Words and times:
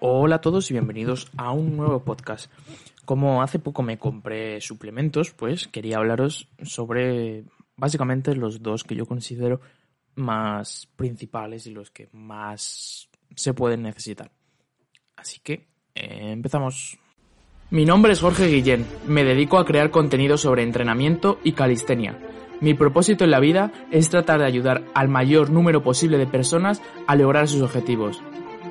Hola 0.00 0.36
a 0.36 0.40
todos 0.40 0.70
y 0.70 0.74
bienvenidos 0.74 1.28
a 1.36 1.50
un 1.50 1.76
nuevo 1.76 2.04
podcast. 2.04 2.52
Como 3.04 3.42
hace 3.42 3.58
poco 3.58 3.82
me 3.82 3.98
compré 3.98 4.60
suplementos, 4.60 5.32
pues 5.32 5.66
quería 5.66 5.96
hablaros 5.96 6.48
sobre 6.62 7.42
básicamente 7.76 8.36
los 8.36 8.62
dos 8.62 8.84
que 8.84 8.94
yo 8.94 9.06
considero 9.06 9.60
más 10.14 10.88
principales 10.94 11.66
y 11.66 11.72
los 11.72 11.90
que 11.90 12.08
más 12.12 13.08
se 13.34 13.54
pueden 13.54 13.82
necesitar. 13.82 14.30
Así 15.16 15.40
que 15.40 15.66
eh, 15.96 16.30
empezamos. 16.30 16.96
Mi 17.70 17.84
nombre 17.84 18.12
es 18.12 18.20
Jorge 18.20 18.46
Guillén, 18.46 18.86
me 19.08 19.24
dedico 19.24 19.58
a 19.58 19.66
crear 19.66 19.90
contenido 19.90 20.38
sobre 20.38 20.62
entrenamiento 20.62 21.40
y 21.42 21.52
calistenia. 21.52 22.16
Mi 22.60 22.74
propósito 22.74 23.24
en 23.24 23.32
la 23.32 23.40
vida 23.40 23.72
es 23.90 24.10
tratar 24.10 24.38
de 24.38 24.46
ayudar 24.46 24.84
al 24.94 25.08
mayor 25.08 25.50
número 25.50 25.82
posible 25.82 26.18
de 26.18 26.28
personas 26.28 26.80
a 27.08 27.16
lograr 27.16 27.48
sus 27.48 27.62
objetivos. 27.62 28.22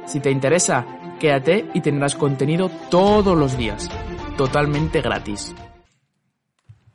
Si 0.07 0.21
te 0.21 0.32
interesa, 0.32 0.96
quédate 1.20 1.65
y 1.73 1.81
tendrás 1.81 2.15
contenido 2.15 2.70
todos 2.89 3.38
los 3.38 3.58
días, 3.58 3.89
totalmente 4.38 5.02
gratis. 5.02 5.53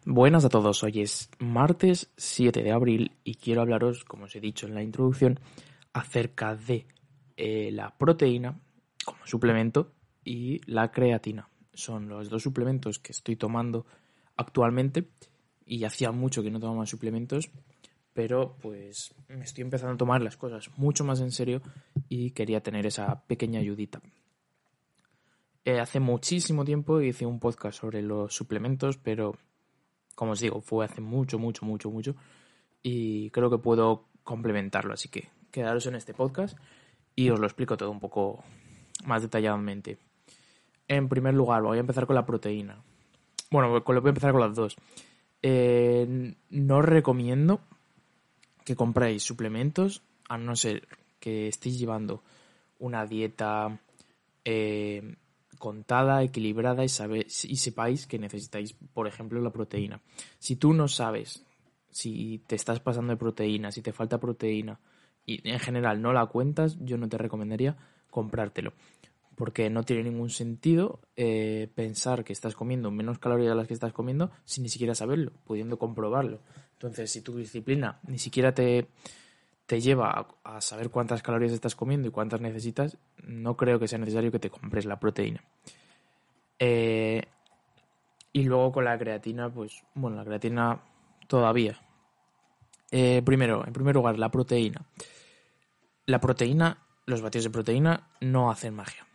Buenas 0.04 0.44
a 0.44 0.48
todos, 0.48 0.82
hoy 0.82 1.00
es 1.00 1.28
martes 1.38 2.10
7 2.16 2.62
de 2.62 2.72
abril 2.72 3.12
y 3.24 3.34
quiero 3.34 3.62
hablaros, 3.62 4.04
como 4.04 4.24
os 4.24 4.36
he 4.36 4.40
dicho 4.40 4.66
en 4.66 4.74
la 4.74 4.82
introducción, 4.82 5.40
acerca 5.92 6.54
de 6.54 6.86
eh, 7.36 7.70
la 7.72 7.96
proteína 7.96 8.58
como 9.04 9.26
suplemento 9.26 9.92
y 10.24 10.60
la 10.70 10.90
creatina. 10.90 11.48
Son 11.72 12.08
los 12.08 12.30
dos 12.30 12.42
suplementos 12.42 12.98
que 12.98 13.12
estoy 13.12 13.36
tomando 13.36 13.86
actualmente 14.36 15.08
y 15.66 15.84
hacía 15.84 16.12
mucho 16.12 16.42
que 16.42 16.50
no 16.50 16.60
tomaba 16.60 16.86
suplementos, 16.86 17.50
pero 18.12 18.56
pues 18.60 19.14
me 19.28 19.44
estoy 19.44 19.62
empezando 19.62 19.94
a 19.94 19.98
tomar 19.98 20.22
las 20.22 20.36
cosas 20.36 20.70
mucho 20.76 21.04
más 21.04 21.20
en 21.20 21.32
serio 21.32 21.62
y 22.14 22.32
quería 22.32 22.62
tener 22.62 22.84
esa 22.84 23.22
pequeña 23.26 23.60
ayudita. 23.60 24.02
Eh, 25.64 25.80
hace 25.80 25.98
muchísimo 25.98 26.62
tiempo 26.62 27.00
hice 27.00 27.24
un 27.24 27.40
podcast 27.40 27.80
sobre 27.80 28.02
los 28.02 28.34
suplementos, 28.34 28.98
pero 28.98 29.34
como 30.14 30.32
os 30.32 30.40
digo, 30.40 30.60
fue 30.60 30.84
hace 30.84 31.00
mucho, 31.00 31.38
mucho, 31.38 31.64
mucho, 31.64 31.90
mucho 31.90 32.14
y 32.82 33.30
creo 33.30 33.48
que 33.48 33.56
puedo 33.56 34.08
complementarlo, 34.24 34.92
así 34.92 35.08
que 35.08 35.30
quedaros 35.50 35.86
en 35.86 35.94
este 35.94 36.12
podcast 36.12 36.58
y 37.16 37.30
os 37.30 37.40
lo 37.40 37.46
explico 37.46 37.78
todo 37.78 37.90
un 37.90 38.00
poco 38.00 38.44
más 39.06 39.22
detalladamente. 39.22 39.96
En 40.88 41.08
primer 41.08 41.32
lugar, 41.32 41.62
voy 41.62 41.78
a 41.78 41.80
empezar 41.80 42.06
con 42.06 42.16
la 42.16 42.26
proteína. 42.26 42.82
Bueno, 43.50 43.70
voy 43.70 43.96
a 43.96 44.08
empezar 44.10 44.32
con 44.32 44.42
las 44.42 44.54
dos. 44.54 44.76
Eh, 45.40 46.34
no 46.50 46.82
recomiendo 46.82 47.60
que 48.66 48.76
compréis 48.76 49.22
suplementos 49.22 50.02
a 50.28 50.36
no 50.36 50.56
ser 50.56 50.86
que 51.22 51.46
estéis 51.46 51.78
llevando 51.78 52.24
una 52.80 53.06
dieta 53.06 53.80
eh, 54.44 55.14
contada, 55.58 56.24
equilibrada 56.24 56.84
y, 56.84 56.88
y 56.88 57.56
sepáis 57.56 58.08
que 58.08 58.18
necesitáis, 58.18 58.74
por 58.92 59.06
ejemplo, 59.06 59.40
la 59.40 59.52
proteína. 59.52 60.02
Si 60.40 60.56
tú 60.56 60.74
no 60.74 60.88
sabes 60.88 61.46
si 61.90 62.42
te 62.48 62.56
estás 62.56 62.80
pasando 62.80 63.12
de 63.12 63.18
proteína, 63.18 63.70
si 63.70 63.82
te 63.82 63.92
falta 63.92 64.18
proteína 64.18 64.80
y 65.24 65.48
en 65.48 65.60
general 65.60 66.02
no 66.02 66.12
la 66.12 66.26
cuentas, 66.26 66.76
yo 66.80 66.98
no 66.98 67.08
te 67.08 67.18
recomendaría 67.18 67.76
comprártelo 68.10 68.72
porque 69.36 69.70
no 69.70 69.82
tiene 69.82 70.04
ningún 70.04 70.30
sentido 70.30 71.00
eh, 71.16 71.70
pensar 71.74 72.24
que 72.24 72.32
estás 72.32 72.54
comiendo 72.54 72.90
menos 72.90 73.18
calorías 73.18 73.50
de 73.50 73.56
las 73.56 73.66
que 73.66 73.74
estás 73.74 73.92
comiendo 73.92 74.30
sin 74.44 74.62
ni 74.62 74.68
siquiera 74.68 74.94
saberlo, 74.94 75.32
pudiendo 75.44 75.78
comprobarlo. 75.78 76.40
Entonces, 76.72 77.10
si 77.10 77.22
tu 77.22 77.36
disciplina 77.36 78.00
ni 78.06 78.18
siquiera 78.18 78.52
te, 78.52 78.88
te 79.66 79.80
lleva 79.80 80.26
a, 80.44 80.60
saber 80.60 80.90
cuántas 80.90 81.22
calorías 81.22 81.52
estás 81.52 81.74
comiendo 81.74 82.08
y 82.08 82.10
cuántas 82.10 82.40
necesitas, 82.40 82.98
no 83.22 83.56
creo 83.56 83.78
que 83.78 83.88
sea 83.88 83.98
necesario 83.98 84.32
que 84.32 84.38
te 84.38 84.50
compres 84.50 84.84
la 84.84 84.98
proteína. 84.98 85.42
Eh, 86.58 87.22
y 88.32 88.44
luego 88.44 88.72
con 88.72 88.84
la 88.84 88.98
creatina, 88.98 89.50
pues, 89.50 89.82
bueno, 89.94 90.16
la 90.16 90.24
creatina 90.24 90.80
todavía. 91.26 91.80
Eh, 92.90 93.22
primero, 93.24 93.66
en 93.66 93.72
primer 93.72 93.94
lugar, 93.94 94.18
la 94.18 94.30
proteína. 94.30 94.86
La 96.06 96.20
proteína, 96.20 96.78
los 97.06 97.22
batidos 97.22 97.44
de 97.44 97.50
proteína 97.50 98.08
no 98.20 98.50
hacen 98.50 98.74
magia 98.74 99.06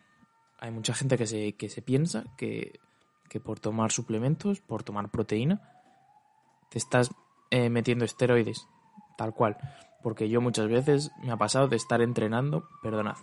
hay 0.59 0.71
mucha 0.71 0.93
gente 0.93 1.17
que 1.17 1.27
se, 1.27 1.53
que 1.53 1.69
se 1.69 1.81
piensa 1.81 2.25
que, 2.37 2.79
por 3.43 3.59
tomar 3.59 3.91
suplementos, 3.91 4.61
por 4.61 4.83
tomar 4.83 5.09
proteína, 5.09 5.61
te 6.69 6.79
estás 6.79 7.11
eh, 7.51 7.69
metiendo 7.69 8.05
esteroides, 8.05 8.67
tal 9.17 9.33
cual. 9.33 9.57
Porque 10.01 10.29
yo 10.29 10.41
muchas 10.41 10.67
veces 10.67 11.11
me 11.23 11.31
ha 11.31 11.37
pasado 11.37 11.67
de 11.67 11.75
estar 11.75 12.01
entrenando, 12.01 12.67
perdonad, 12.81 13.15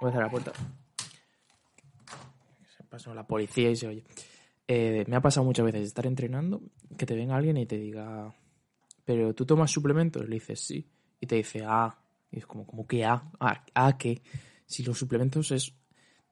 voy 0.00 0.10
a 0.10 0.12
cerrar 0.12 0.26
la 0.26 0.30
puerta. 0.30 0.52
Se 2.76 2.84
pasó 2.84 3.14
la 3.14 3.26
policía 3.26 3.70
y 3.70 3.76
se 3.76 3.86
oye. 3.86 4.04
Eh, 4.66 5.04
me 5.08 5.16
ha 5.16 5.20
pasado 5.20 5.44
muchas 5.44 5.66
veces 5.66 5.80
de 5.82 5.86
estar 5.86 6.06
entrenando, 6.06 6.62
que 6.96 7.06
te 7.06 7.14
venga 7.14 7.36
alguien 7.36 7.56
y 7.56 7.66
te 7.66 7.76
diga, 7.76 8.34
pero 9.04 9.34
tú 9.34 9.44
tomas 9.44 9.70
suplementos, 9.70 10.28
le 10.28 10.36
dices 10.36 10.60
sí, 10.60 10.88
y 11.20 11.26
te 11.26 11.36
dice, 11.36 11.62
ah, 11.66 11.98
y 12.30 12.38
es 12.38 12.46
como, 12.46 12.66
como 12.66 12.86
que 12.86 13.04
ah, 13.04 13.30
ah, 13.40 13.64
ah, 13.74 13.98
que 13.98 14.22
si 14.64 14.82
los 14.82 14.98
suplementos 14.98 15.50
es 15.50 15.74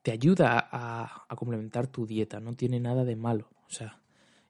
te 0.03 0.12
ayuda 0.12 0.69
a, 0.72 1.27
complementar 1.37 1.87
tu 1.88 2.06
dieta, 2.06 2.41
no 2.41 2.55
tiene 2.55 2.81
nada 2.81 3.05
de 3.05 3.17
malo, 3.17 3.50
o 3.67 3.71
sea, 3.71 4.00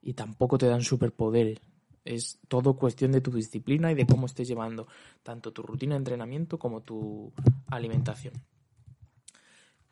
y 0.00 0.15
tampoco 0.15 0.59
te 0.59 0.67
dan 0.67 0.82
superpoderes. 0.82 1.59
Es 2.05 2.38
todo 2.49 2.75
cuestión 2.77 3.12
de 3.12 3.21
tu 3.21 3.31
disciplina 3.31 3.93
y 3.93 3.94
de 3.94 4.06
cómo 4.06 4.27
estés 4.27 4.49
llevando 4.49 4.87
tanto 5.22 5.53
tu 5.53 5.62
rutina 5.62 5.94
de 5.94 5.99
entrenamiento 5.99 6.59
como 6.59 6.83
tu 6.83 7.33
alimentación. 7.69 8.34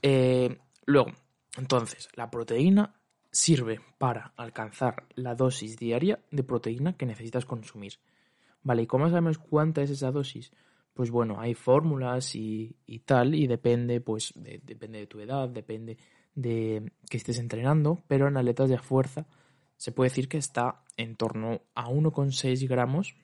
Eh, 0.00 0.58
luego, 0.86 1.10
entonces, 1.56 2.08
la 2.14 2.30
proteína 2.30 2.94
sirve 3.30 3.80
para 3.98 4.32
alcanzar 4.36 5.06
la 5.14 5.34
dosis 5.34 5.76
diaria 5.76 6.20
de 6.30 6.44
proteína 6.44 6.96
que 6.96 7.06
necesitas 7.06 7.44
consumir. 7.44 7.94
Vale, 8.62 8.82
¿y 8.82 8.86
cómo 8.86 9.08
sabemos 9.08 9.38
cuánta 9.38 9.82
es 9.82 9.90
esa 9.90 10.10
dosis? 10.10 10.52
pues 10.98 11.12
bueno, 11.12 11.38
hay 11.38 11.54
fórmulas 11.54 12.34
y, 12.34 12.74
tal, 13.04 13.36
y 13.36 13.46
depende, 13.46 14.00
pues, 14.00 14.32
de, 14.34 14.60
depende 14.64 14.98
de 14.98 15.06
tu 15.06 15.20
edad, 15.20 15.48
depende 15.48 15.96
de 16.34 16.90
que 17.08 17.18
estés 17.18 17.38
entrenando, 17.38 18.02
pero 18.08 18.26
en 18.26 18.36
atletas 18.36 18.68
de 18.68 18.78
fuerza 18.78 19.24
se 19.78 19.92
puede 19.92 20.10
decir 20.10 20.28
que 20.28 20.36
está 20.36 20.82
en 20.96 21.16
torno 21.16 21.62
a 21.74 21.88
1,6 21.88 22.68
gramos 22.68 23.14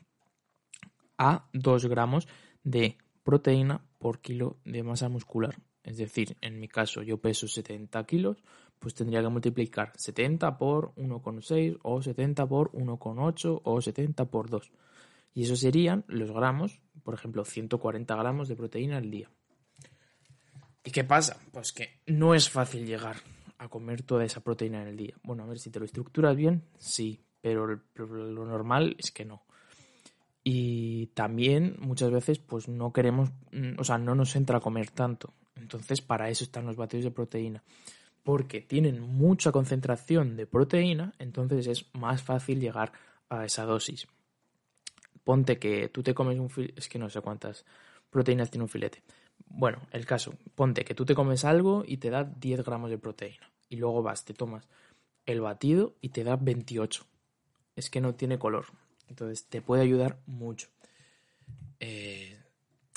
a 1.19 1.49
2 1.53 1.87
gramos 1.87 2.27
de 2.63 2.97
proteína 3.23 3.85
por 3.99 4.21
kilo 4.21 4.57
de 4.65 4.83
masa 4.83 5.09
muscular. 5.09 5.57
Es 5.83 5.99
decir, 5.99 6.37
en 6.41 6.59
mi 6.59 6.69
caso 6.69 7.03
yo 7.03 7.19
peso 7.19 7.47
70 7.47 8.05
kilos, 8.07 8.39
pues 8.79 8.95
tendría 8.95 9.21
que 9.21 9.29
multiplicar 9.29 9.93
70 9.97 10.57
por 10.57 10.95
1,6 10.95 11.79
o 11.83 12.01
70 12.01 12.47
por 12.47 12.71
1,8 12.73 13.61
o 13.63 13.81
70 13.81 14.25
por 14.27 14.49
2. 14.49 14.71
Y 15.35 15.43
eso 15.43 15.57
serían 15.57 16.05
los 16.07 16.31
gramos, 16.31 16.81
por 17.03 17.15
ejemplo, 17.15 17.45
140 17.45 18.15
gramos 18.15 18.49
de 18.49 18.57
proteína 18.57 18.99
al 18.99 19.11
día. 19.11 19.29
¿Y 20.85 20.91
qué 20.91 21.03
pasa? 21.03 21.39
Pues 21.53 21.73
que 21.73 22.01
no 22.07 22.35
es 22.35 22.49
fácil 22.49 22.87
llegar 22.87 23.17
a 23.65 23.69
comer 23.69 24.03
toda 24.03 24.25
esa 24.25 24.41
proteína 24.41 24.83
en 24.83 24.89
el 24.89 24.97
día. 24.97 25.15
Bueno, 25.23 25.45
a 25.45 25.47
ver, 25.47 25.59
si 25.59 25.71
te 25.71 25.79
lo 25.79 25.85
estructuras 25.85 26.37
bien, 26.37 26.65
sí, 26.79 27.21
pero 27.41 27.67
lo 27.67 28.45
normal 28.45 28.97
es 28.99 29.11
que 29.11 29.25
no. 29.25 29.43
Y 30.43 31.07
también 31.09 31.77
muchas 31.81 32.11
veces 32.11 32.39
pues 32.39 32.69
no 32.69 32.93
queremos, 32.93 33.31
mm, 33.53 33.79
o 33.79 33.85
sea, 33.85 33.99
no 33.99 34.15
nos 34.15 34.37
entra 34.37 34.59
a 34.59 34.61
comer 34.61 34.91
tanto. 34.91 35.33
Entonces 35.57 36.01
para 36.01 36.29
eso 36.29 36.45
están 36.45 36.67
los 36.67 36.77
batidos 36.77 37.05
de 37.05 37.11
proteína. 37.11 37.63
Porque 38.23 38.61
tienen 38.61 39.01
mucha 39.01 39.53
concentración 39.53 40.37
de 40.37 40.47
proteína, 40.47 41.15
entonces 41.19 41.67
es 41.67 41.91
más 41.95 42.23
fácil 42.23 42.61
llegar 42.61 42.93
a 43.29 43.45
esa 43.45 43.65
dosis 43.65 44.07
ponte 45.25 45.59
que 45.59 45.89
tú 45.89 46.03
te 46.03 46.15
comes 46.15 46.39
un 46.39 46.51
filete, 46.51 46.79
es 46.79 46.89
que 46.89 46.99
no 46.99 47.09
sé 47.09 47.21
cuántas 47.21 47.65
proteínas 48.11 48.51
tiene 48.51 48.65
un 48.65 48.69
filete. 48.69 49.03
Bueno, 49.47 49.83
el 49.91 50.07
caso, 50.07 50.35
ponte 50.55 50.85
que 50.85 50.95
tú 50.95 51.05
te 51.05 51.15
comes 51.15 51.45
algo 51.45 51.83
y 51.87 51.97
te 51.97 52.11
da 52.11 52.25
10 52.25 52.63
gramos 52.63 52.91
de 52.91 52.99
proteína. 52.99 53.51
Y 53.69 53.77
luego 53.77 54.03
vas, 54.03 54.25
te 54.25 54.35
tomas 54.35 54.69
el 55.27 55.41
batido 55.41 55.95
y 56.01 56.11
te 56.11 56.25
da 56.25 56.37
28. 56.37 57.05
Es 57.77 57.91
que 57.91 58.01
no 58.01 58.15
tiene 58.15 58.39
color. 58.39 58.67
Entonces 59.09 59.47
te 59.47 59.63
puede 59.63 59.83
ayudar 59.83 60.21
mucho. 60.27 60.69
Eh, 61.81 62.39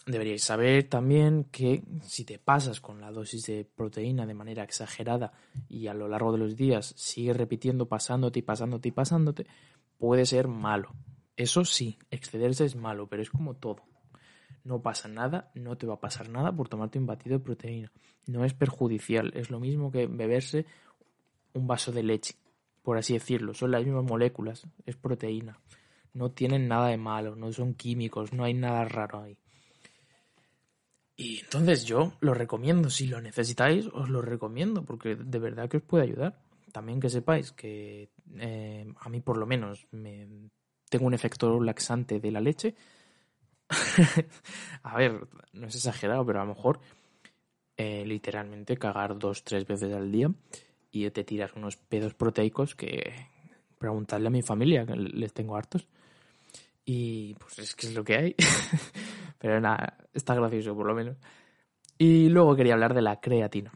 deberíais 0.06 0.44
saber 0.44 0.88
también 0.88 1.46
que 1.46 1.84
si 2.04 2.24
te 2.24 2.40
pasas 2.40 2.80
con 2.80 3.02
la 3.02 3.12
dosis 3.12 3.46
de 3.46 3.66
proteína 3.66 4.26
de 4.26 4.34
manera 4.34 4.64
exagerada 4.64 5.34
y 5.68 5.88
a 5.88 5.94
lo 5.94 6.08
largo 6.08 6.32
de 6.32 6.38
los 6.38 6.56
días 6.56 6.94
sigues 6.98 7.36
repitiendo, 7.36 7.88
pasándote 7.88 8.40
y 8.40 8.44
pasándote 8.44 8.90
y 8.90 8.92
pasándote, 8.92 9.48
puede 9.98 10.26
ser 10.26 10.48
malo. 10.48 10.94
Eso 11.36 11.66
sí, 11.66 12.00
excederse 12.10 12.66
es 12.66 12.76
malo, 12.76 13.08
pero 13.08 13.22
es 13.22 13.30
como 13.30 13.56
todo. 13.56 13.84
No 14.68 14.82
pasa 14.82 15.08
nada, 15.08 15.50
no 15.56 15.78
te 15.78 15.88
va 15.88 15.94
a 15.94 16.00
pasar 16.02 16.28
nada 16.28 16.52
por 16.52 16.68
tomarte 16.68 17.00
un 17.00 17.06
batido 17.06 17.38
de 17.38 17.44
proteína. 17.44 17.90
No 18.26 18.44
es 18.44 18.54
perjudicial, 18.54 19.32
es 19.34 19.50
lo 19.50 19.62
mismo 19.62 19.90
que 19.94 20.08
beberse 20.08 20.66
un 21.54 21.68
vaso 21.68 21.94
de 21.94 22.04
leche, 22.04 22.36
por 22.84 22.98
así 22.98 23.14
decirlo. 23.14 23.54
Son 23.54 23.72
las 23.72 23.86
mismas 23.86 24.04
moléculas, 24.04 24.68
es 24.86 24.98
proteína. 24.98 25.58
No 26.14 26.32
tienen 26.32 26.68
nada 26.68 26.90
de 26.90 26.98
malo, 26.98 27.38
no 27.38 27.54
son 27.54 27.76
químicos, 27.76 28.34
no 28.34 28.44
hay 28.44 28.54
nada 28.54 28.84
raro 28.84 29.22
ahí. 29.22 29.38
Y 31.16 31.40
entonces 31.40 31.86
yo 31.86 32.12
lo 32.20 32.34
recomiendo, 32.34 32.90
si 32.90 33.08
lo 33.08 33.22
necesitáis, 33.22 33.88
os 33.94 34.10
lo 34.10 34.22
recomiendo, 34.22 34.84
porque 34.84 35.16
de 35.16 35.40
verdad 35.40 35.70
que 35.70 35.78
os 35.78 35.84
puede 35.84 36.04
ayudar. 36.04 36.42
También 36.74 37.00
que 37.00 37.10
sepáis 37.10 37.54
que 37.54 38.10
eh, 38.36 38.94
a 39.00 39.08
mí 39.08 39.22
por 39.22 39.38
lo 39.38 39.46
menos 39.46 39.88
me, 39.92 40.28
tengo 40.90 41.06
un 41.06 41.14
efecto 41.14 41.62
laxante 41.62 42.20
de 42.20 42.32
la 42.32 42.42
leche. 42.42 42.76
a 44.84 44.98
ver, 44.98 45.28
no 45.54 45.68
es 45.68 45.76
exagerado, 45.76 46.26
pero 46.26 46.42
a 46.42 46.46
lo 46.46 46.54
mejor 46.54 46.80
eh, 47.76 48.06
literalmente 48.06 48.78
cagar 48.78 49.18
dos, 49.18 49.44
tres 49.44 49.66
veces 49.68 49.94
al 49.94 50.12
día 50.12 50.32
y 50.92 51.10
te 51.12 51.24
tiras 51.24 51.54
unos 51.56 51.78
pedos 51.78 52.14
proteicos 52.14 52.76
que 52.76 53.14
preguntarle 53.78 54.28
a 54.28 54.32
mi 54.32 54.42
familia, 54.42 54.86
que 54.86 54.96
les 54.96 55.34
tengo 55.34 55.56
hartos. 55.56 55.88
Y 56.86 57.36
pues 57.36 57.60
es 57.60 57.76
que 57.76 57.88
es 57.88 57.94
lo 57.94 58.04
que 58.04 58.16
hay. 58.16 58.36
Pero 59.40 59.60
nada, 59.60 59.98
está 60.14 60.34
gracioso 60.34 60.76
por 60.76 60.88
lo 60.88 60.96
menos. 60.96 61.18
Y 61.98 62.30
luego 62.30 62.56
quería 62.56 62.74
hablar 62.74 62.94
de 62.94 63.02
la 63.02 63.20
creatina. 63.20 63.72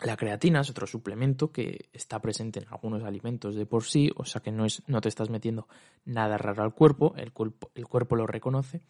La 0.00 0.16
creatina 0.16 0.60
es 0.60 0.68
otro 0.68 0.86
suplemento 0.86 1.50
que 1.50 1.88
está 1.92 2.20
presente 2.20 2.60
en 2.60 2.68
algunos 2.68 3.02
alimentos 3.02 3.54
de 3.54 3.64
por 3.64 3.84
sí, 3.84 4.10
o 4.14 4.24
sea 4.24 4.42
que 4.42 4.52
no, 4.52 4.66
es, 4.66 4.82
no 4.86 5.00
te 5.00 5.08
estás 5.08 5.30
metiendo 5.30 5.68
nada 6.04 6.36
raro 6.36 6.62
al 6.62 6.74
cuerpo, 6.74 7.14
el 7.16 7.32
cuerpo, 7.32 7.70
el 7.74 7.86
cuerpo 7.86 8.14
lo 8.14 8.26
reconoce. 8.26 8.82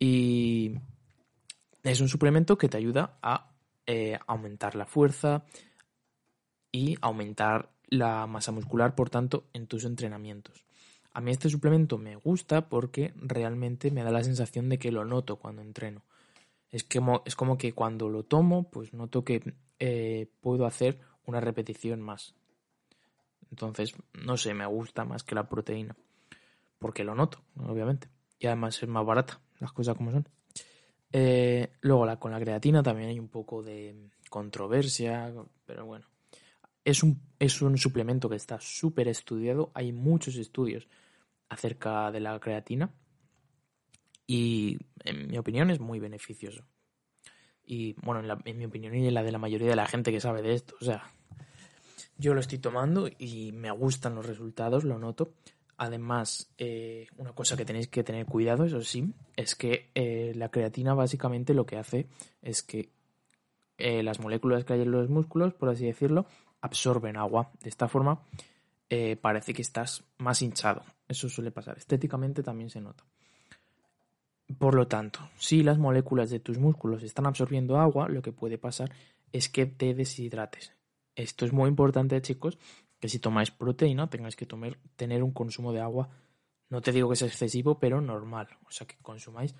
Y 0.00 0.74
es 1.84 2.00
un 2.00 2.08
suplemento 2.08 2.58
que 2.58 2.68
te 2.68 2.76
ayuda 2.76 3.18
a 3.22 3.52
eh, 3.86 4.18
aumentar 4.26 4.74
la 4.74 4.86
fuerza 4.86 5.44
y 6.72 6.96
aumentar 7.00 7.70
la 7.86 8.26
masa 8.26 8.50
muscular, 8.50 8.94
por 8.94 9.10
tanto, 9.10 9.44
en 9.52 9.66
tus 9.66 9.84
entrenamientos. 9.84 10.64
A 11.12 11.20
mí 11.20 11.30
este 11.30 11.50
suplemento 11.50 11.98
me 11.98 12.16
gusta 12.16 12.68
porque 12.68 13.12
realmente 13.16 13.90
me 13.90 14.02
da 14.02 14.10
la 14.10 14.24
sensación 14.24 14.68
de 14.68 14.78
que 14.78 14.90
lo 14.90 15.04
noto 15.04 15.36
cuando 15.36 15.62
entreno. 15.62 16.02
Es 16.72 16.84
como, 16.84 17.22
es 17.26 17.36
como 17.36 17.58
que 17.58 17.74
cuando 17.74 18.08
lo 18.08 18.24
tomo, 18.24 18.70
pues 18.70 18.94
noto 18.94 19.24
que 19.24 19.54
eh, 19.78 20.30
puedo 20.40 20.64
hacer 20.64 20.98
una 21.26 21.40
repetición 21.40 22.00
más. 22.00 22.34
Entonces, 23.50 23.94
no 24.14 24.38
sé, 24.38 24.54
me 24.54 24.64
gusta 24.64 25.04
más 25.04 25.22
que 25.22 25.34
la 25.34 25.48
proteína. 25.48 25.94
Porque 26.78 27.04
lo 27.04 27.14
noto, 27.14 27.42
obviamente. 27.58 28.08
Y 28.38 28.46
además 28.46 28.82
es 28.82 28.88
más 28.88 29.04
barata, 29.04 29.40
las 29.60 29.72
cosas 29.72 29.96
como 29.96 30.10
son. 30.10 30.26
Eh, 31.12 31.74
luego 31.82 32.06
la, 32.06 32.18
con 32.18 32.32
la 32.32 32.40
creatina 32.40 32.82
también 32.82 33.10
hay 33.10 33.20
un 33.20 33.28
poco 33.28 33.62
de 33.62 34.08
controversia, 34.30 35.30
pero 35.66 35.84
bueno. 35.84 36.06
Es 36.84 37.02
un, 37.02 37.20
es 37.38 37.60
un 37.60 37.76
suplemento 37.76 38.30
que 38.30 38.36
está 38.36 38.58
súper 38.58 39.06
estudiado, 39.08 39.70
hay 39.74 39.92
muchos 39.92 40.36
estudios 40.36 40.88
acerca 41.48 42.10
de 42.10 42.18
la 42.18 42.40
creatina 42.40 42.90
y 44.32 44.78
en 45.04 45.26
mi 45.28 45.36
opinión 45.36 45.68
es 45.68 45.78
muy 45.78 46.00
beneficioso. 46.00 46.64
Y 47.66 47.92
bueno, 48.00 48.40
en, 48.46 48.56
mi 48.56 48.64
opinión 48.64 48.94
y 48.94 49.06
en 49.06 49.12
la 49.12 49.22
de 49.22 49.30
la 49.30 49.36
mayoría 49.36 49.68
de 49.68 49.76
la 49.76 49.86
gente 49.86 50.10
que 50.10 50.20
sabe 50.20 50.40
de 50.40 50.54
esto, 50.54 50.74
o 50.80 50.84
sea, 50.86 51.02
yo 52.16 52.32
lo 52.32 52.40
estoy 52.40 52.58
tomando 52.58 53.10
y 53.18 53.52
me 53.52 53.70
gustan 53.72 54.14
los 54.14 54.24
resultados, 54.24 54.84
lo 54.84 54.98
noto. 54.98 55.34
Además, 55.76 56.50
eh, 56.56 57.08
una 57.18 57.34
cosa 57.34 57.58
que 57.58 57.66
tenéis 57.66 57.88
que 57.88 58.04
tener 58.04 58.24
cuidado, 58.24 58.64
eso 58.64 58.80
sí, 58.80 59.12
es 59.36 59.54
que 59.54 59.90
eh, 59.94 60.32
la 60.34 60.48
creatina 60.48 60.94
básicamente 60.94 61.52
lo 61.52 61.66
que 61.66 61.76
hace 61.76 62.06
es 62.40 62.62
que 62.62 62.88
eh, 63.76 64.02
las 64.02 64.18
moléculas 64.18 64.64
que 64.64 64.72
hay 64.72 64.80
en 64.80 64.92
los 64.92 65.10
músculos, 65.10 65.52
por 65.52 65.68
así 65.68 65.84
decirlo, 65.84 66.24
absorben 66.62 67.18
agua. 67.18 67.50
De 67.60 67.68
esta 67.68 67.86
forma 67.86 68.22
eh, 68.88 69.16
parece 69.16 69.52
que 69.52 69.60
estás 69.60 70.04
más 70.16 70.40
hinchado. 70.40 70.82
Eso 71.06 71.28
suele 71.28 71.50
pasar. 71.50 71.76
Estéticamente 71.76 72.42
también 72.42 72.70
se 72.70 72.80
nota. 72.80 73.04
Por 74.58 74.74
lo 74.74 74.86
tanto, 74.86 75.20
si 75.36 75.62
las 75.62 75.78
moléculas 75.78 76.30
de 76.30 76.40
tus 76.40 76.58
músculos 76.58 77.02
están 77.02 77.26
absorbiendo 77.26 77.78
agua, 77.78 78.08
lo 78.08 78.22
que 78.22 78.32
puede 78.32 78.58
pasar 78.58 78.90
es 79.32 79.48
que 79.48 79.66
te 79.66 79.94
deshidrates. 79.94 80.72
Esto 81.14 81.44
es 81.44 81.52
muy 81.52 81.68
importante, 81.68 82.20
chicos, 82.22 82.58
que 82.98 83.08
si 83.08 83.18
tomáis 83.18 83.50
proteína 83.50 84.08
tengáis 84.08 84.36
que 84.36 84.46
tener 84.96 85.22
un 85.22 85.32
consumo 85.32 85.72
de 85.72 85.80
agua, 85.80 86.10
no 86.70 86.80
te 86.80 86.92
digo 86.92 87.08
que 87.10 87.16
sea 87.16 87.28
excesivo, 87.28 87.78
pero 87.78 88.00
normal. 88.00 88.48
O 88.66 88.70
sea, 88.70 88.86
que 88.86 88.96
consumáis 89.02 89.54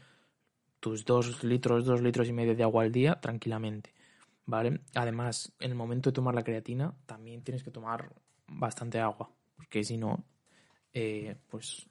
tus 0.81 1.05
dos 1.05 1.44
litros, 1.44 1.85
dos 1.85 2.00
litros 2.00 2.29
y 2.29 2.33
medio 2.33 2.55
de 2.55 2.62
agua 2.62 2.83
al 2.83 2.93
día 2.93 3.21
tranquilamente. 3.21 3.93
¿vale? 4.47 4.81
Además, 4.94 5.53
en 5.61 5.71
el 5.71 5.77
momento 5.77 6.11
de 6.11 6.15
tomar 6.15 6.35
la 6.35 6.44
creatina, 6.44 6.94
también 7.06 7.43
tienes 7.43 7.62
que 7.62 7.71
tomar 7.71 8.12
bastante 8.49 8.99
agua, 8.99 9.31
porque 9.56 9.85
si 9.85 9.97
no, 9.97 10.25
eh, 10.93 11.37
pues, 11.49 11.87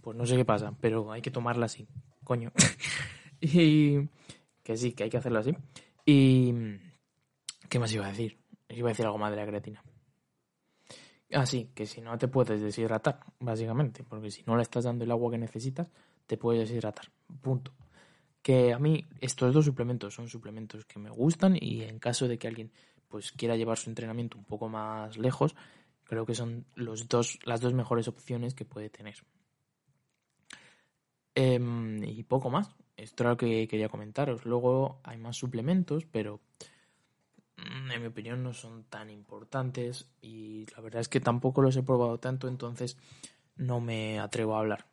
pues 0.00 0.16
no 0.16 0.26
sé 0.26 0.36
qué 0.36 0.44
pasa, 0.44 0.74
pero 0.80 1.12
hay 1.12 1.22
que 1.22 1.30
tomarla 1.30 1.66
así, 1.66 1.86
coño. 2.24 2.52
y 3.40 3.98
que 4.62 4.76
sí, 4.76 4.92
que 4.92 5.04
hay 5.04 5.10
que 5.10 5.18
hacerlo 5.18 5.38
así. 5.38 5.54
Y, 6.04 6.52
¿qué 7.68 7.78
más 7.78 7.92
iba 7.92 8.06
a 8.06 8.10
decir? 8.10 8.38
Iba 8.68 8.88
a 8.88 8.92
decir 8.92 9.06
algo 9.06 9.18
más 9.18 9.30
de 9.30 9.36
la 9.36 9.46
creatina. 9.46 9.82
Ah, 11.32 11.46
sí, 11.46 11.70
que 11.74 11.86
si 11.86 12.00
no 12.00 12.16
te 12.18 12.28
puedes 12.28 12.60
deshidratar, 12.60 13.20
básicamente, 13.40 14.04
porque 14.04 14.30
si 14.30 14.42
no 14.46 14.56
le 14.56 14.62
estás 14.62 14.84
dando 14.84 15.04
el 15.04 15.10
agua 15.10 15.30
que 15.30 15.38
necesitas, 15.38 15.90
te 16.26 16.36
puedes 16.36 16.68
deshidratar. 16.68 17.10
Punto 17.40 17.72
que 18.44 18.74
a 18.74 18.78
mí 18.78 19.06
estos 19.22 19.54
dos 19.54 19.64
suplementos 19.64 20.14
son 20.14 20.28
suplementos 20.28 20.84
que 20.84 20.98
me 20.98 21.08
gustan 21.08 21.56
y 21.58 21.80
en 21.80 21.98
caso 21.98 22.28
de 22.28 22.38
que 22.38 22.46
alguien 22.46 22.70
pues 23.08 23.32
quiera 23.32 23.56
llevar 23.56 23.78
su 23.78 23.88
entrenamiento 23.88 24.36
un 24.36 24.44
poco 24.44 24.68
más 24.68 25.16
lejos, 25.16 25.56
creo 26.04 26.26
que 26.26 26.34
son 26.34 26.66
los 26.74 27.08
dos, 27.08 27.38
las 27.44 27.62
dos 27.62 27.72
mejores 27.72 28.06
opciones 28.06 28.52
que 28.52 28.66
puede 28.66 28.90
tener. 28.90 29.16
Em, 31.34 32.03
poco 32.24 32.50
más. 32.50 32.70
Esto 32.96 33.24
era 33.24 33.30
lo 33.30 33.36
que 33.36 33.66
quería 33.68 33.88
comentaros. 33.88 34.44
Luego 34.44 35.00
hay 35.02 35.18
más 35.18 35.36
suplementos, 35.36 36.06
pero 36.06 36.40
mm, 37.56 37.90
en 37.90 38.00
mi 38.00 38.06
opinión 38.06 38.42
no 38.42 38.52
son 38.52 38.84
tan 38.84 39.10
importantes 39.10 40.08
y 40.22 40.66
la 40.74 40.80
verdad 40.80 41.00
es 41.00 41.08
que 41.08 41.20
tampoco 41.20 41.62
los 41.62 41.76
he 41.76 41.82
probado 41.82 42.18
tanto, 42.18 42.48
entonces 42.48 42.96
no 43.56 43.80
me 43.80 44.18
atrevo 44.20 44.56
a 44.56 44.60
hablar. 44.60 44.86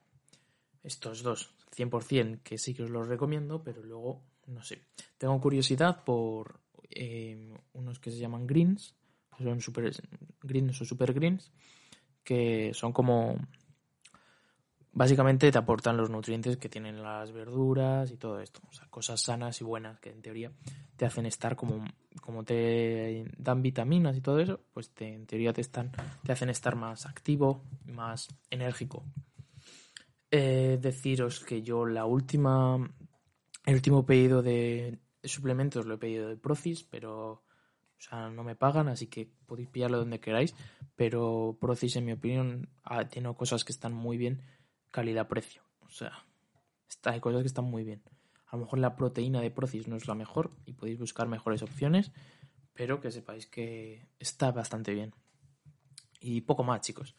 Estos 0.83 1.22
dos 1.22 1.54
100% 1.75 2.42
que 2.44 2.57
sí 2.57 2.74
que 2.74 2.83
os 2.83 2.89
los 2.89 3.07
recomiendo, 3.07 3.63
pero 3.63 3.83
luego, 3.83 4.24
no 4.48 4.63
sé. 4.63 4.81
Tengo 5.18 5.39
curiosidad 5.39 6.04
por 6.04 6.60
eh, 6.89 7.54
unos 7.74 8.00
que 8.00 8.12
se 8.12 8.18
llaman 8.18 8.48
greens, 8.48 8.95
que 9.38 9.44
son 9.44 9.62
super 9.62 9.92
greens 10.42 10.81
o 10.81 10.86
super 10.86 11.13
greens, 11.13 11.51
que 12.24 12.74
son 12.74 12.94
como 12.94 13.36
básicamente 14.94 15.52
te 15.52 15.58
aportan 15.58 15.98
los 15.98 16.10
nutrientes 16.10 16.58
que 16.58 16.70
tienen 16.70 17.02
las 17.02 17.32
verduras 17.32 18.12
y 18.12 18.18
todo 18.18 18.40
esto. 18.40 18.62
O 18.70 18.74
sea, 18.74 18.88
cosas 18.90 19.22
sanas 19.22 19.62
y 19.62 19.64
buenas 19.64 20.00
que 20.00 20.10
en 20.10 20.22
teoría 20.22 20.52
te 20.96 21.06
hacen 21.06 21.26
estar 21.26 21.56
como, 21.56 21.86
como 22.22 22.44
te 22.44 23.26
dan 23.38 23.62
vitaminas 23.62 24.18
y 24.18 24.22
todo 24.22 24.40
eso, 24.40 24.60
pues 24.74 24.92
te, 24.92 25.14
en 25.14 25.26
teoría 25.26 25.54
te, 25.54 25.62
están, 25.62 25.92
te 26.24 26.31
hacen 26.31 26.50
estar 26.50 26.76
más 26.76 27.06
activo, 27.06 27.64
más 27.86 28.28
enérgico. 28.50 29.04
Eh, 30.30 30.78
deciros 30.80 31.44
que 31.44 31.62
yo 31.62 31.86
la 31.86 32.06
última, 32.06 32.78
el 33.66 33.76
último 33.76 34.06
pedido 34.06 34.42
de 34.42 35.00
suplementos 35.24 35.86
lo 35.86 35.95
he 35.95 35.98
pedido 35.98 36.30
de 36.30 36.38
Procis, 36.38 36.83
pero 36.83 37.44
o 38.02 38.04
sea, 38.04 38.30
no 38.30 38.44
me 38.44 38.56
pagan, 38.56 38.88
así 38.88 39.07
que 39.07 39.30
podéis 39.45 39.69
pillarlo 39.69 40.00
donde 40.00 40.19
queráis. 40.19 40.56
Pero 40.95 41.57
Procis, 41.60 41.95
en 41.98 42.06
mi 42.06 42.14
opinión, 42.14 42.69
tiene 43.10 43.33
cosas 43.36 43.64
que 43.64 43.71
están 43.71 43.94
muy 43.94 44.18
bien, 44.18 44.42
calidad-precio. 44.92 45.64
O 45.81 45.90
sea, 45.90 46.26
está, 46.88 47.12
hay 47.12 47.19
cosas 47.19 47.42
que 47.42 47.48
están 47.48 47.66
muy 47.66 47.83
bien. 47.83 48.02
A 48.48 48.57
lo 48.57 48.64
mejor 48.64 48.80
la 48.80 48.95
proteína 48.95 49.42
de 49.42 49.50
Procis 49.50 49.88
no 49.88 49.95
es 49.95 50.07
la 50.07 50.16
mejor 50.16 50.52
y 50.66 50.74
podéis 50.74 51.00
buscar 51.00 51.28
mejores 51.28 51.64
opciones, 51.64 52.12
pero 52.74 53.00
que 53.00 53.12
sepáis 53.12 53.48
que 53.48 54.07
está 54.19 54.52
bastante 54.52 54.94
bien. 54.94 55.14
Y 56.19 56.42
poco 56.42 56.64
más, 56.64 56.81
chicos. 56.81 57.16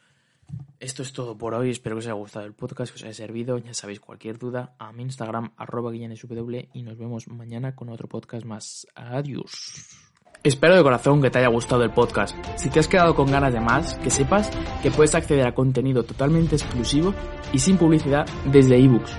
Esto 0.79 1.03
es 1.03 1.13
todo 1.13 1.39
por 1.39 1.55
hoy. 1.55 1.71
Espero 1.71 1.97
que 1.97 2.01
os 2.01 2.07
haya 2.07 2.15
gustado 2.15 2.45
el 2.45 2.55
podcast, 2.55 2.93
que 2.93 2.97
os 2.97 3.03
haya 3.05 3.15
servido. 3.15 3.59
Ya 3.59 3.73
sabéis, 3.73 4.01
cualquier 4.01 4.39
duda 4.39 4.77
a 4.79 4.93
mi 4.93 5.03
Instagram, 5.03 5.53
arroba 5.57 5.95
y 5.95 6.83
nos 6.83 6.99
vemos 6.99 7.29
mañana 7.29 7.75
con 7.75 7.89
otro 7.89 8.09
podcast 8.09 8.45
más. 8.45 8.87
Adiós. 8.95 10.12
Espero 10.45 10.75
de 10.75 10.83
corazón 10.83 11.23
que 11.23 11.31
te 11.31 11.39
haya 11.39 11.47
gustado 11.47 11.85
el 11.85 11.93
podcast. 11.93 12.35
Si 12.57 12.69
te 12.69 12.81
has 12.81 12.89
quedado 12.89 13.15
con 13.15 13.31
ganas 13.31 13.53
de 13.53 13.61
más, 13.61 13.95
que 13.99 14.11
sepas 14.11 14.51
que 14.83 14.91
puedes 14.91 15.15
acceder 15.15 15.47
a 15.47 15.55
contenido 15.55 16.03
totalmente 16.03 16.57
exclusivo 16.57 17.15
y 17.53 17.61
sin 17.61 17.77
publicidad 17.77 18.27
desde 18.47 18.77
ebooks, 18.77 19.13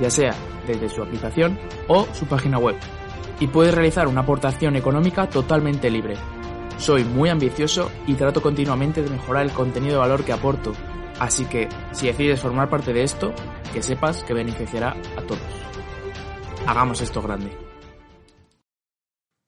ya 0.00 0.08
sea 0.08 0.34
desde 0.66 0.88
su 0.88 1.02
aplicación 1.02 1.58
o 1.86 2.06
su 2.14 2.24
página 2.24 2.56
web. 2.58 2.76
Y 3.40 3.48
puedes 3.48 3.74
realizar 3.74 4.08
una 4.08 4.22
aportación 4.22 4.74
económica 4.74 5.28
totalmente 5.28 5.90
libre. 5.90 6.14
Soy 6.78 7.04
muy 7.04 7.28
ambicioso 7.28 7.90
y 8.06 8.14
trato 8.14 8.40
continuamente 8.40 9.02
de 9.02 9.10
mejorar 9.10 9.44
el 9.44 9.52
contenido 9.52 9.96
de 9.96 10.00
valor 10.00 10.24
que 10.24 10.32
aporto, 10.32 10.72
así 11.18 11.44
que 11.44 11.68
si 11.92 12.06
decides 12.06 12.40
formar 12.40 12.70
parte 12.70 12.94
de 12.94 13.02
esto, 13.02 13.34
que 13.74 13.82
sepas 13.82 14.24
que 14.24 14.32
beneficiará 14.32 14.96
a 15.18 15.20
todos. 15.20 15.42
Hagamos 16.66 17.02
esto 17.02 17.20
grande. 17.20 17.69